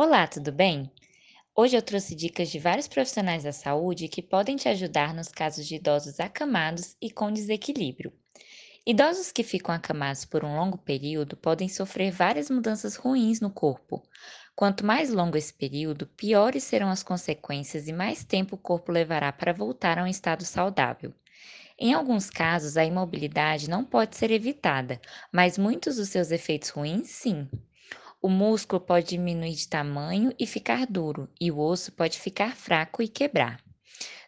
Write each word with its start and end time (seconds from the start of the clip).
Olá, 0.00 0.28
tudo 0.28 0.52
bem? 0.52 0.88
Hoje 1.56 1.76
eu 1.76 1.82
trouxe 1.82 2.14
dicas 2.14 2.50
de 2.50 2.60
vários 2.60 2.86
profissionais 2.86 3.42
da 3.42 3.50
saúde 3.50 4.06
que 4.06 4.22
podem 4.22 4.54
te 4.54 4.68
ajudar 4.68 5.12
nos 5.12 5.26
casos 5.26 5.66
de 5.66 5.74
idosos 5.74 6.20
acamados 6.20 6.96
e 7.02 7.10
com 7.10 7.32
desequilíbrio. 7.32 8.12
Idosos 8.86 9.32
que 9.32 9.42
ficam 9.42 9.74
acamados 9.74 10.24
por 10.24 10.44
um 10.44 10.54
longo 10.54 10.78
período 10.78 11.36
podem 11.36 11.68
sofrer 11.68 12.12
várias 12.12 12.48
mudanças 12.48 12.94
ruins 12.94 13.40
no 13.40 13.50
corpo. 13.50 14.00
Quanto 14.54 14.86
mais 14.86 15.10
longo 15.12 15.36
esse 15.36 15.52
período, 15.52 16.06
piores 16.06 16.62
serão 16.62 16.90
as 16.90 17.02
consequências 17.02 17.88
e 17.88 17.92
mais 17.92 18.22
tempo 18.22 18.54
o 18.54 18.58
corpo 18.58 18.92
levará 18.92 19.32
para 19.32 19.52
voltar 19.52 19.98
a 19.98 20.04
um 20.04 20.06
estado 20.06 20.44
saudável. 20.44 21.12
Em 21.76 21.92
alguns 21.92 22.30
casos, 22.30 22.76
a 22.76 22.84
imobilidade 22.84 23.68
não 23.68 23.84
pode 23.84 24.14
ser 24.14 24.30
evitada, 24.30 25.00
mas 25.32 25.58
muitos 25.58 25.96
dos 25.96 26.08
seus 26.08 26.30
efeitos 26.30 26.68
ruins, 26.68 27.08
sim. 27.08 27.48
O 28.20 28.28
músculo 28.28 28.80
pode 28.80 29.08
diminuir 29.08 29.54
de 29.54 29.68
tamanho 29.68 30.34
e 30.38 30.46
ficar 30.46 30.86
duro, 30.86 31.28
e 31.40 31.52
o 31.52 31.58
osso 31.58 31.92
pode 31.92 32.18
ficar 32.18 32.56
fraco 32.56 33.00
e 33.00 33.08
quebrar. 33.08 33.62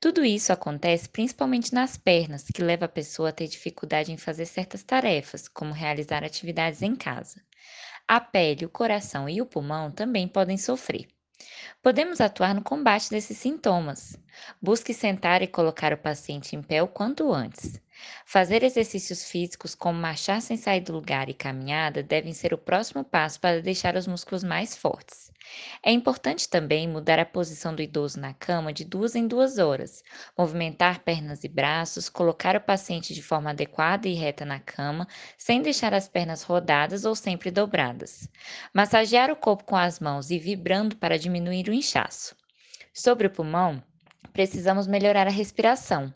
Tudo 0.00 0.24
isso 0.24 0.52
acontece 0.52 1.08
principalmente 1.08 1.72
nas 1.72 1.96
pernas, 1.96 2.44
que 2.44 2.62
leva 2.62 2.86
a 2.86 2.88
pessoa 2.88 3.28
a 3.28 3.32
ter 3.32 3.46
dificuldade 3.46 4.12
em 4.12 4.16
fazer 4.16 4.46
certas 4.46 4.82
tarefas, 4.82 5.48
como 5.48 5.72
realizar 5.72 6.24
atividades 6.24 6.82
em 6.82 6.94
casa. 6.96 7.42
A 8.08 8.20
pele, 8.20 8.66
o 8.66 8.70
coração 8.70 9.28
e 9.28 9.40
o 9.40 9.46
pulmão 9.46 9.90
também 9.90 10.28
podem 10.28 10.58
sofrer. 10.58 11.06
Podemos 11.82 12.20
atuar 12.20 12.54
no 12.54 12.62
combate 12.62 13.10
desses 13.10 13.38
sintomas. 13.38 14.18
Busque 14.60 14.92
sentar 14.92 15.42
e 15.42 15.46
colocar 15.46 15.92
o 15.92 15.98
paciente 15.98 16.56
em 16.56 16.62
pé 16.62 16.82
o 16.82 16.88
quanto 16.88 17.32
antes. 17.32 17.80
Fazer 18.26 18.62
exercícios 18.64 19.30
físicos 19.30 19.74
como 19.74 19.98
marchar 19.98 20.42
sem 20.42 20.56
sair 20.56 20.80
do 20.80 20.92
lugar 20.92 21.28
e 21.28 21.34
caminhada 21.34 22.02
devem 22.02 22.32
ser 22.32 22.52
o 22.52 22.58
próximo 22.58 23.04
passo 23.04 23.38
para 23.40 23.62
deixar 23.62 23.96
os 23.96 24.06
músculos 24.06 24.42
mais 24.42 24.76
fortes. 24.76 25.32
É 25.82 25.92
importante 25.92 26.48
também 26.48 26.88
mudar 26.88 27.18
a 27.18 27.24
posição 27.24 27.74
do 27.74 27.82
idoso 27.82 28.18
na 28.18 28.32
cama 28.32 28.72
de 28.72 28.84
duas 28.84 29.14
em 29.14 29.28
duas 29.28 29.58
horas, 29.58 30.02
movimentar 30.36 31.00
pernas 31.00 31.44
e 31.44 31.48
braços, 31.48 32.08
colocar 32.08 32.56
o 32.56 32.60
paciente 32.60 33.14
de 33.14 33.22
forma 33.22 33.50
adequada 33.50 34.08
e 34.08 34.14
reta 34.14 34.44
na 34.44 34.58
cama, 34.58 35.06
sem 35.36 35.62
deixar 35.62 35.94
as 35.94 36.08
pernas 36.08 36.42
rodadas 36.42 37.04
ou 37.04 37.14
sempre 37.14 37.50
dobradas. 37.50 38.28
Massagear 38.72 39.30
o 39.30 39.36
corpo 39.36 39.64
com 39.64 39.76
as 39.76 40.00
mãos 40.00 40.30
e 40.30 40.38
vibrando 40.38 40.96
para 40.96 41.18
diminuir 41.18 41.53
o 41.70 41.74
inchaço. 41.74 42.34
Sobre 42.92 43.26
o 43.26 43.30
pulmão, 43.30 43.82
precisamos 44.32 44.86
melhorar 44.86 45.26
a 45.26 45.30
respiração. 45.30 46.12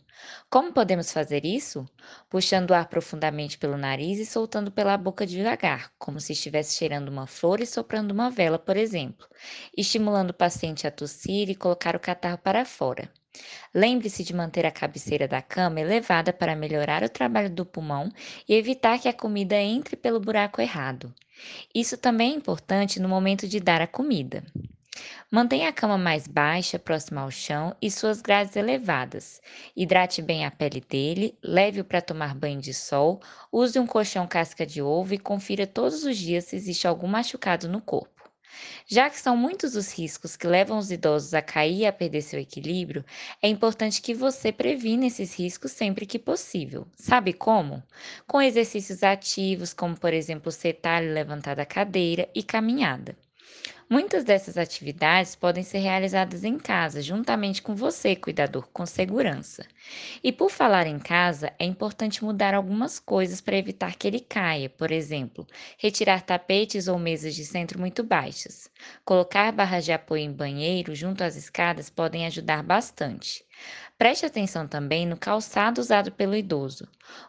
Como 0.51 0.73
podemos 0.73 1.13
fazer 1.13 1.45
isso? 1.45 1.87
Puxando 2.29 2.71
o 2.71 2.75
ar 2.75 2.89
profundamente 2.89 3.57
pelo 3.57 3.77
nariz 3.77 4.19
e 4.19 4.27
soltando 4.27 4.73
pela 4.73 4.97
boca 4.97 5.25
devagar, 5.25 5.93
como 5.99 6.19
se 6.19 6.33
estivesse 6.33 6.77
cheirando 6.77 7.09
uma 7.09 7.27
flor 7.27 7.61
e 7.61 7.67
soprando 7.67 8.11
uma 8.11 8.31
vela, 8.31 8.59
por 8.59 8.77
exemplo, 8.77 9.29
estimulando 9.77 10.31
o 10.31 10.35
paciente 10.35 10.87
a 10.87 10.91
tossir 10.91 11.49
e 11.49 11.55
colocar 11.55 11.95
o 11.95 12.01
catarro 12.01 12.39
para 12.39 12.65
fora. 12.65 13.09
Lembre-se 13.73 14.25
de 14.25 14.35
manter 14.35 14.67
a 14.67 14.71
cabeceira 14.71 15.29
da 15.29 15.41
cama 15.41 15.81
elevada 15.81 16.33
para 16.33 16.57
melhorar 16.57 17.05
o 17.05 17.09
trabalho 17.09 17.51
do 17.51 17.65
pulmão 17.65 18.11
e 18.49 18.55
evitar 18.55 18.99
que 18.99 19.09
a 19.09 19.13
comida 19.13 19.57
entre 19.57 19.97
pelo 19.97 20.19
buraco 20.19 20.61
errado. 20.61 21.15
Isso 21.73 21.97
também 21.97 22.33
é 22.33 22.37
importante 22.37 22.99
no 22.99 23.09
momento 23.09 23.47
de 23.47 23.61
dar 23.61 23.81
a 23.81 23.87
comida. 23.87 24.43
Mantenha 25.31 25.69
a 25.69 25.73
cama 25.73 25.99
mais 25.99 26.27
baixa, 26.27 26.79
próxima 26.79 27.21
ao 27.21 27.31
chão 27.31 27.77
e 27.81 27.91
suas 27.91 28.21
grades 28.23 28.57
elevadas. 28.57 29.41
Hidrate 29.77 30.23
bem 30.23 30.45
a 30.47 30.51
pele 30.51 30.81
dele, 30.81 31.39
leve-o 31.43 31.85
para 31.85 32.01
tomar 32.01 32.35
banho 32.35 32.61
de 32.61 32.73
sol, 32.73 33.21
use 33.53 33.79
um 33.79 33.87
colchão 33.87 34.27
casca 34.27 34.65
de 34.67 34.81
ovo 34.83 35.15
e 35.15 35.19
confira 35.19 35.67
todos 35.67 36.05
os 36.05 36.17
dias 36.17 36.45
se 36.45 36.57
existe 36.57 36.87
algum 36.87 37.07
machucado 37.07 37.69
no 37.69 37.81
corpo. 37.81 38.19
Já 38.87 39.09
que 39.11 39.19
são 39.21 39.37
muitos 39.37 39.77
os 39.77 39.93
riscos 39.93 40.37
que 40.37 40.47
levam 40.47 40.79
os 40.79 40.91
idosos 40.91 41.35
a 41.35 41.43
cair 41.43 41.81
e 41.81 41.87
a 41.87 41.93
perder 41.93 42.23
seu 42.23 42.41
equilíbrio, 42.41 43.05
é 43.43 43.49
importante 43.49 44.01
que 44.03 44.15
você 44.15 44.51
previna 44.51 45.07
esses 45.07 45.39
riscos 45.39 45.73
sempre 45.73 46.07
que 46.07 46.19
possível. 46.19 46.87
Sabe 46.97 47.33
como? 47.33 47.83
Com 48.27 48.41
exercícios 48.41 49.03
ativos, 49.03 49.73
como 49.75 49.99
por 49.99 50.13
exemplo 50.13 50.51
sentar 50.51 51.05
e 51.05 51.13
levantar 51.13 51.57
da 51.57 51.67
cadeira 51.67 52.29
e 52.35 52.43
caminhada. 52.43 53.17
Muitas 53.89 54.25
dessas 54.25 54.59
atividades 54.59 55.35
podem 55.35 55.63
ser 55.63 55.79
realizadas 55.79 56.45
em 56.45 56.59
casa, 56.59 57.01
juntamente 57.01 57.63
com 57.63 57.75
você, 57.75 58.15
cuidador, 58.15 58.69
com 58.73 58.85
segurança. 58.85 59.67
E 60.23 60.31
por 60.31 60.51
falar 60.51 60.87
em 60.87 60.99
casa, 60.99 61.53
é 61.59 61.65
importante 61.65 62.23
mudar 62.23 62.55
algumas 62.55 62.99
coisas 62.99 63.41
para 63.41 63.57
evitar 63.57 63.97
que 63.97 64.07
ele 64.07 64.21
caia, 64.21 64.69
por 64.69 64.93
exemplo, 64.93 65.47
retirar 65.79 66.23
tapetes 66.23 66.89
ou 66.89 66.99
mesas 66.99 67.35
de 67.35 67.45
centro 67.45 67.81
muito 67.81 68.05
baixas. 68.05 68.71
Colocar 69.05 69.53
barras 69.53 69.85
de 69.85 69.93
apoio 69.93 70.23
em 70.23 70.33
banheiro 70.33 70.95
junto 70.95 71.25
às 71.25 71.37
escadas 71.37 71.89
podem 71.91 72.27
ajudar 72.27 72.63
bastante. 72.63 73.45
Preste 73.97 74.27
atenção 74.27 74.69
também 74.69 75.07
no 75.07 75.17
calçado 75.17 75.81
usado 75.81 76.13
pelo 76.13 76.37
idoso. 76.37 76.87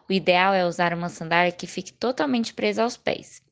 O 0.08 0.12
ideal 0.12 0.54
é 0.54 0.66
usar 0.66 0.92
uma 0.94 1.08
sandália 1.08 1.52
que 1.52 1.66
fique 1.66 1.92
totalmente 1.92 2.54
presa 2.54 2.82
aos 2.82 2.96
pés. 2.96 3.42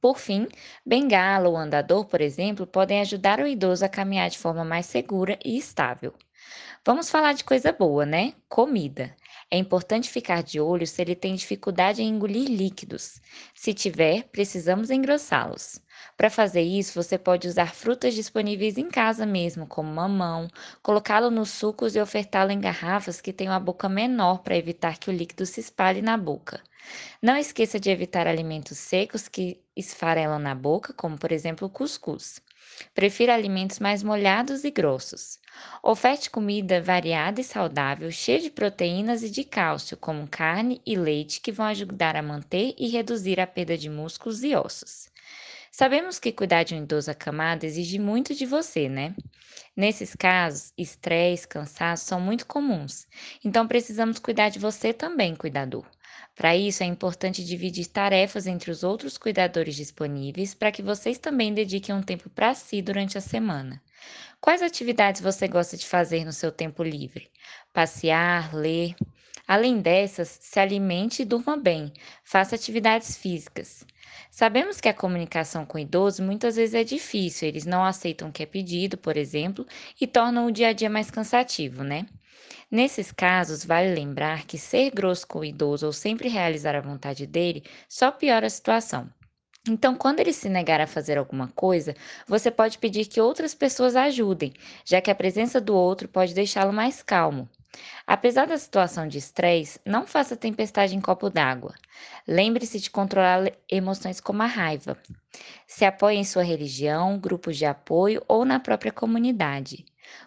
Por 0.00 0.18
fim, 0.18 0.46
bengala 0.84 1.48
ou 1.48 1.56
andador, 1.56 2.04
por 2.06 2.20
exemplo, 2.20 2.66
podem 2.66 3.00
ajudar 3.00 3.40
o 3.40 3.46
idoso 3.46 3.84
a 3.84 3.88
caminhar 3.88 4.28
de 4.30 4.38
forma 4.38 4.64
mais 4.64 4.86
segura 4.86 5.38
e 5.44 5.56
estável. 5.56 6.14
Vamos 6.84 7.10
falar 7.10 7.34
de 7.34 7.44
coisa 7.44 7.72
boa, 7.72 8.06
né? 8.06 8.34
Comida. 8.48 9.14
É 9.50 9.56
importante 9.58 10.10
ficar 10.10 10.42
de 10.42 10.60
olho 10.60 10.86
se 10.86 11.00
ele 11.00 11.14
tem 11.14 11.34
dificuldade 11.34 12.02
em 12.02 12.08
engolir 12.08 12.48
líquidos. 12.48 13.20
Se 13.54 13.72
tiver, 13.74 14.24
precisamos 14.24 14.90
engrossá-los. 14.90 15.80
Para 16.16 16.28
fazer 16.30 16.60
isso, 16.62 16.94
você 16.94 17.18
pode 17.18 17.48
usar 17.48 17.74
frutas 17.74 18.14
disponíveis 18.14 18.76
em 18.76 18.88
casa 18.90 19.24
mesmo, 19.26 19.66
como 19.66 19.90
mamão, 19.92 20.48
colocá-lo 20.82 21.30
nos 21.30 21.50
sucos 21.50 21.96
e 21.96 22.00
ofertá-lo 22.00 22.50
em 22.52 22.60
garrafas 22.60 23.20
que 23.22 23.32
tenham 23.32 23.54
a 23.54 23.60
boca 23.60 23.88
menor 23.88 24.42
para 24.42 24.56
evitar 24.56 24.98
que 24.98 25.08
o 25.10 25.12
líquido 25.12 25.46
se 25.46 25.60
espalhe 25.60 26.02
na 26.02 26.16
boca. 26.16 26.62
Não 27.22 27.36
esqueça 27.36 27.80
de 27.80 27.90
evitar 27.90 28.26
alimentos 28.26 28.78
secos 28.78 29.28
que 29.28 29.62
esfarelam 29.76 30.38
na 30.38 30.54
boca, 30.54 30.92
como 30.94 31.18
por 31.18 31.32
exemplo 31.32 31.68
o 31.68 31.70
cuscuz. 31.70 32.40
Prefira 32.94 33.34
alimentos 33.34 33.78
mais 33.78 34.02
molhados 34.02 34.64
e 34.64 34.70
grossos. 34.70 35.38
Oferte 35.82 36.30
comida 36.30 36.80
variada 36.80 37.40
e 37.40 37.44
saudável, 37.44 38.10
cheia 38.10 38.40
de 38.40 38.50
proteínas 38.50 39.22
e 39.22 39.30
de 39.30 39.44
cálcio, 39.44 39.96
como 39.96 40.28
carne 40.28 40.80
e 40.84 40.96
leite, 40.96 41.40
que 41.40 41.52
vão 41.52 41.66
ajudar 41.66 42.16
a 42.16 42.22
manter 42.22 42.74
e 42.78 42.88
reduzir 42.88 43.40
a 43.40 43.46
perda 43.46 43.76
de 43.76 43.88
músculos 43.88 44.42
e 44.42 44.54
ossos. 44.54 45.08
Sabemos 45.70 46.18
que 46.18 46.32
cuidar 46.32 46.64
de 46.64 46.74
um 46.74 46.82
idoso 46.82 47.10
acamado 47.10 47.64
exige 47.64 47.98
muito 47.98 48.34
de 48.34 48.44
você, 48.44 48.88
né? 48.88 49.14
Nesses 49.76 50.14
casos, 50.14 50.72
estresse, 50.76 51.46
cansaço 51.46 52.04
são 52.06 52.20
muito 52.20 52.46
comuns, 52.46 53.06
então 53.44 53.68
precisamos 53.68 54.18
cuidar 54.18 54.48
de 54.48 54.58
você 54.58 54.92
também, 54.92 55.36
cuidador. 55.36 55.86
Para 56.34 56.56
isso, 56.56 56.82
é 56.82 56.86
importante 56.86 57.44
dividir 57.44 57.86
tarefas 57.86 58.46
entre 58.46 58.70
os 58.70 58.82
outros 58.82 59.18
cuidadores 59.18 59.76
disponíveis 59.76 60.54
para 60.54 60.72
que 60.72 60.82
vocês 60.82 61.18
também 61.18 61.52
dediquem 61.52 61.94
um 61.94 62.02
tempo 62.02 62.30
para 62.30 62.54
si 62.54 62.80
durante 62.80 63.18
a 63.18 63.20
semana. 63.20 63.82
Quais 64.40 64.62
atividades 64.62 65.20
você 65.20 65.48
gosta 65.48 65.76
de 65.76 65.86
fazer 65.86 66.24
no 66.24 66.32
seu 66.32 66.52
tempo 66.52 66.82
livre? 66.82 67.30
Passear, 67.72 68.54
ler? 68.54 68.94
Além 69.48 69.80
dessas, 69.80 70.28
se 70.28 70.60
alimente 70.60 71.22
e 71.22 71.24
durma 71.24 71.56
bem, 71.56 71.90
faça 72.22 72.54
atividades 72.54 73.16
físicas. 73.16 73.82
Sabemos 74.30 74.78
que 74.78 74.90
a 74.90 74.94
comunicação 74.94 75.64
com 75.64 75.78
idosos 75.78 76.20
muitas 76.20 76.56
vezes 76.56 76.74
é 76.74 76.84
difícil, 76.84 77.48
eles 77.48 77.64
não 77.64 77.82
aceitam 77.82 78.28
o 78.28 78.32
que 78.32 78.42
é 78.42 78.46
pedido, 78.46 78.98
por 78.98 79.16
exemplo, 79.16 79.66
e 79.98 80.06
tornam 80.06 80.46
o 80.46 80.52
dia 80.52 80.68
a 80.68 80.72
dia 80.74 80.90
mais 80.90 81.10
cansativo, 81.10 81.82
né? 81.82 82.06
Nesses 82.70 83.10
casos, 83.10 83.64
vale 83.64 83.94
lembrar 83.94 84.44
que 84.44 84.58
ser 84.58 84.90
grosso 84.90 85.26
com 85.26 85.38
o 85.38 85.44
idoso 85.44 85.86
ou 85.86 85.94
sempre 85.94 86.28
realizar 86.28 86.76
a 86.76 86.82
vontade 86.82 87.26
dele 87.26 87.64
só 87.88 88.12
piora 88.12 88.46
a 88.46 88.50
situação. 88.50 89.10
Então, 89.66 89.94
quando 89.94 90.20
ele 90.20 90.32
se 90.32 90.50
negar 90.50 90.80
a 90.80 90.86
fazer 90.86 91.16
alguma 91.16 91.48
coisa, 91.48 91.94
você 92.26 92.50
pode 92.50 92.76
pedir 92.78 93.06
que 93.06 93.20
outras 93.20 93.54
pessoas 93.54 93.96
ajudem, 93.96 94.52
já 94.84 95.00
que 95.00 95.10
a 95.10 95.14
presença 95.14 95.58
do 95.58 95.74
outro 95.74 96.06
pode 96.06 96.34
deixá-lo 96.34 96.72
mais 96.72 97.02
calmo. 97.02 97.48
Apesar 98.06 98.46
da 98.46 98.56
situação 98.56 99.06
de 99.06 99.18
estresse, 99.18 99.80
não 99.84 100.06
faça 100.06 100.36
tempestade 100.36 100.96
em 100.96 101.00
copo 101.00 101.28
d'água. 101.28 101.74
Lembre-se 102.26 102.80
de 102.80 102.90
controlar 102.90 103.52
emoções 103.68 104.20
como 104.20 104.42
a 104.42 104.46
raiva. 104.46 104.96
Se 105.66 105.84
apoie 105.84 106.16
em 106.16 106.24
sua 106.24 106.42
religião, 106.42 107.18
grupos 107.18 107.56
de 107.56 107.66
apoio 107.66 108.24
ou 108.26 108.44
na 108.44 108.58
própria 108.58 108.92
comunidade. 108.92 109.84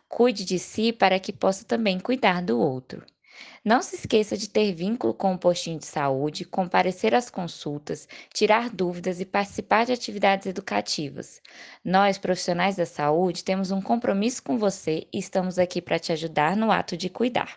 Cuide 0.07 0.45
de 0.45 0.59
si 0.59 0.93
para 0.93 1.19
que 1.19 1.33
possa 1.33 1.65
também 1.65 1.99
cuidar 1.99 2.43
do 2.43 2.59
outro. 2.59 3.03
Não 3.65 3.81
se 3.81 3.95
esqueça 3.95 4.37
de 4.37 4.49
ter 4.49 4.73
vínculo 4.73 5.13
com 5.13 5.33
o 5.33 5.37
postinho 5.37 5.79
de 5.79 5.85
saúde, 5.85 6.45
comparecer 6.45 7.15
às 7.15 7.29
consultas, 7.29 8.07
tirar 8.33 8.69
dúvidas 8.69 9.19
e 9.19 9.25
participar 9.25 9.85
de 9.85 9.93
atividades 9.93 10.45
educativas. 10.47 11.41
Nós, 11.83 12.17
profissionais 12.17 12.75
da 12.75 12.85
saúde, 12.85 13.43
temos 13.43 13.71
um 13.71 13.81
compromisso 13.81 14.43
com 14.43 14.57
você 14.57 15.07
e 15.13 15.19
estamos 15.19 15.57
aqui 15.57 15.81
para 15.81 15.99
te 15.99 16.11
ajudar 16.11 16.55
no 16.55 16.71
ato 16.71 16.95
de 16.97 17.09
cuidar. 17.09 17.49